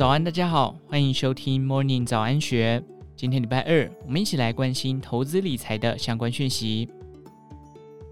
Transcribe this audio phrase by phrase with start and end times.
[0.00, 2.82] 早安，大家好，欢迎收听 Morning 早安学。
[3.14, 6.88] 今天礼拜二，我们一起来关心投资理财的相关讯息。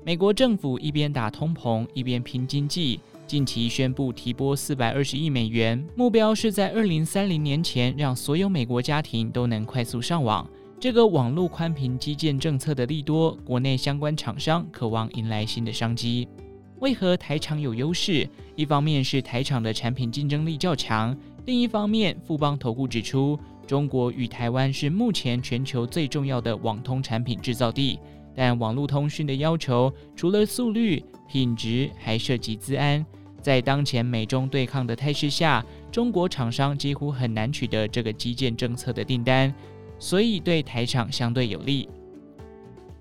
[0.04, 10.46] 美国政府一边打通膨，一边拼经济，近期宣布提拨四百二十亿美元，目标是在二零三零年前让所有美国家庭都能快速上网。
[10.78, 16.28] 这个网络宽频基建政策的利多，国内相关厂商渴望迎来新的商机。
[16.80, 18.28] 为何台厂有优势？
[18.54, 21.16] 一方面是台厂的产品竞争力较强，
[21.48, 27.98] 另一方面富邦投顾指出，中国与台湾是目前全球最重要的网通产品制造地。
[28.36, 33.02] 但网络通讯的要求，除了速率、品质，还涉及资安。
[33.40, 39.50] 在当前美中对抗的态势下，中国厂商几乎很难取得这个基建政策的订单，
[39.98, 41.88] 所以对台厂相对有利。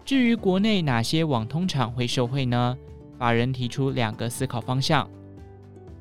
[0.06, 2.78] 至于国内哪些网通厂会受惠呢？
[3.18, 5.06] 法人提出两个思考方向，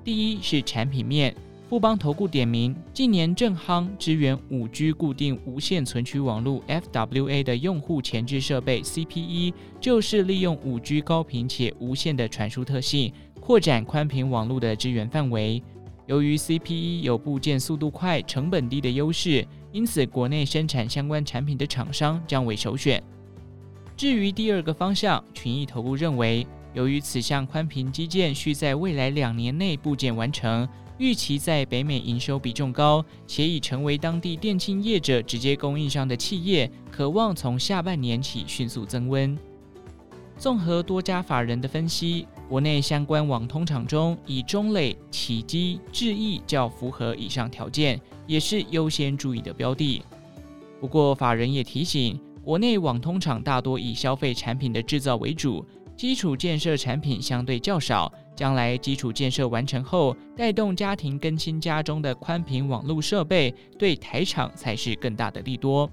[0.05, 1.34] 第一是产品面，
[1.69, 15.61] 富邦投顾点名，近年正夯支援五 G 固定无线存取网络 FWA 的用户前置设备 CPE，就是利用五 G 高频且无线的传输特性，扩展宽频网络的支援范围。
[16.06, 23.03] 由于 CPE 有部件速度快、成本低的优势，因此国内生产相关产品的厂商将为首选。
[23.97, 26.47] 至于第二个方向，群益投顾认为。
[26.77, 39.34] 由于此项宽频基建需在未来两年内部件完成，预期在北美营收比重高，且已成为当地电信业者直接供应商的企业，可望从下半年起迅速增温。
[40.36, 50.02] 综合多家法人的分析，国内相关网通厂中，以中磊、启基、智易较符合以上条件，也是优先注意的标的。
[50.78, 55.64] 不过，法人也提醒，国内网通厂大多以消费产品的制造为主。
[55.97, 65.91] 基础建设产品相对较少，将来基础建设完成后，带动家庭更新家中的宽频网络设备，对台厂才是更大的利多。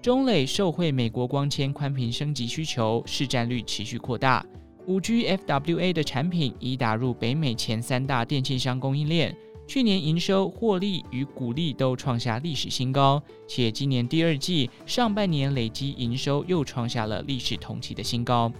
[0.00, 4.44] 中磊受惠美国光纤宽频升级需求，市占率持续扩大
[4.86, 9.36] ，5G FWA 的产品已打入北美前三大电信商供应链。
[9.66, 18.52] 去年营收、获利与股利都创下历史新高，且今年第二季上半年累计营收又创下了历史同期的新高。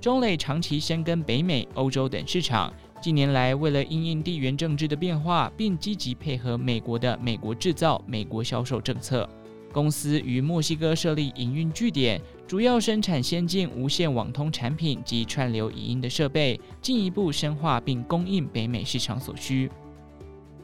[0.00, 9.28] 中磊长期深耕北美、欧洲等市场，近年来为了因应地缘政治的变化，并积极配合美国的“美国制造、美国销售”政策。
[9.72, 19.70] 公司于墨西哥设立营运据点，主要生产先进无线网通产品及串流影音的设备，进一步深化并供应北美市场所需。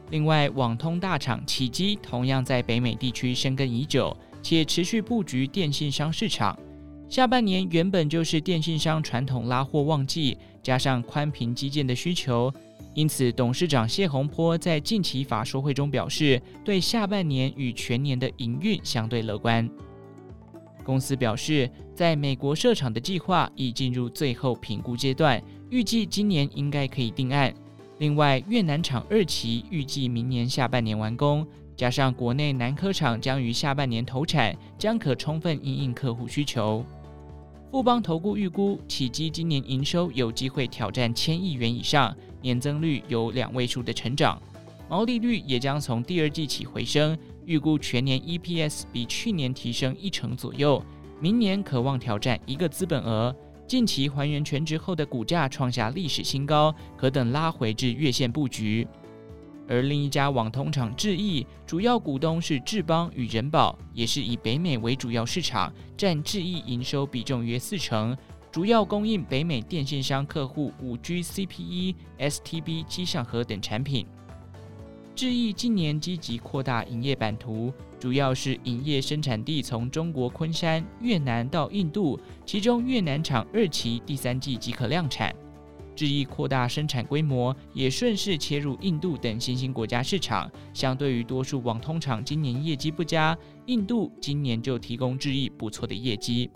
[0.09, 6.59] 另外，网通大厂启碁同样在北美地区深耕已久，且持续布局电信商市场。
[7.07, 12.53] 下半年原本就是电信商传统拉货旺季，加上宽频基建的需求。
[12.95, 19.69] 因此，董事长谢洪波在近期法说会中表示，对下半年与全年的营运相对乐观。
[20.87, 27.53] 公司表示，在美国设厂的计划已进入最后评估阶段，预计今年应该可以定案。
[27.97, 36.85] 另外，越南厂二期预计明年下半年完工，加上国内南科厂将于下半年投产，将可充分因应客户需求。
[37.69, 44.41] 富邦投顾预估，启碁今年营收有机会挑战千亿元以上，年增率有两位数的成长，
[44.89, 50.81] 毛利率也将从第二季起回升，预估全年 EPS 比去年提升一成左右，
[51.19, 53.35] 明年可望挑战一个资本额。
[53.67, 58.87] 近期还原全值后的股价创下历史新高，可等拉回至月线布局。
[59.67, 68.15] 而另一家网通厂智易，主要股东是智邦与人保，也是以北美为主要市场，占智易营收比重约四成，
[68.49, 74.07] 主要供应北美电信商客户五 G CPE、STB 机上盒等产品。
[75.17, 85.35] 智毅近年积极扩大营业版图，主要是营业生产地从中国昆山、越南到印度，其中越南厂二期第三季即可量产。
[85.95, 90.47] 智毅扩大生产规模，也顺势切入印度等新兴国家市场。
[90.71, 93.35] 相对于多数网通厂今年业绩不佳，
[93.65, 96.47] 印度今年就提供智易不错的业绩。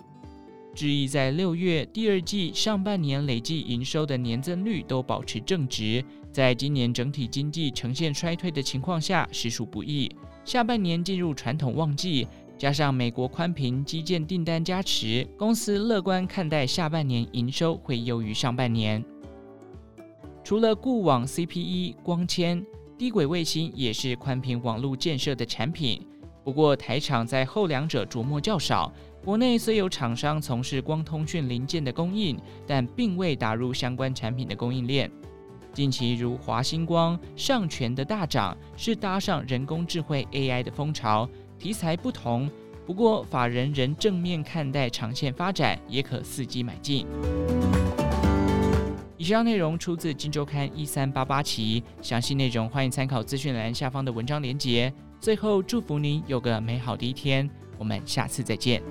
[0.73, 10.09] 智毅在六月第二季上半年累计营收的年增率都保持正值，在今年整体经济呈现衰退的情况下，实属不易。
[10.45, 19.03] 下半年进入传统旺季，加上美国宽频基建订单加持，公司乐观看待下半年营收会优于上半年。
[20.43, 22.65] 除了固网 CPE、光纤、
[22.97, 26.01] 低轨卫星，也是宽频网络建设的产品。
[26.43, 28.91] 不过台厂在后两者琢磨较少。
[29.23, 35.11] 国内虽有厂商从事光通讯零件的供应，但并未打入相关产品的供应链。
[35.73, 42.49] 近期如华星光、上诠的大涨，是搭上人工智慧 AI 的风潮，题材不同。
[42.85, 47.07] 不过，法人仍正面看待长线发展，也可伺机买进。
[49.17, 54.91] 以上内容出自《金周刊》一三八八期，详细内容欢迎参考资讯栏下方的文章连结。
[55.19, 57.47] 最后，祝福您有个美好的一天，
[57.77, 58.81] 我们下次再见。